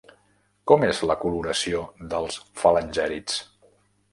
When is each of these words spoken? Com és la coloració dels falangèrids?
Com 0.71 0.85
és 0.87 1.01
la 1.11 1.17
coloració 1.25 1.83
dels 2.15 2.39
falangèrids? 2.63 3.37